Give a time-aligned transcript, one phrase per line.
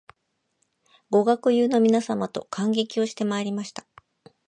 [1.11, 3.85] ご学友の皆様と観劇をしてまいりました